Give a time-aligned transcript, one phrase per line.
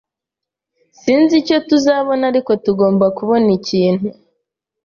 [0.99, 4.07] Sinzi icyo tuzabona, ariko tugomba kubona ikintu.